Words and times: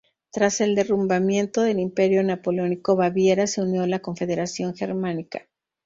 Tras 0.31 0.61
el 0.61 0.73
derrumbamiento 0.73 1.61
del 1.61 1.77
Imperio 1.79 2.23
Napoleónico, 2.23 2.95
Baviera 2.95 3.45
se 3.45 3.61
unió 3.61 3.83
a 3.83 3.87
la 3.87 3.99
Confederación 3.99 4.73
Germánica. 4.75 5.47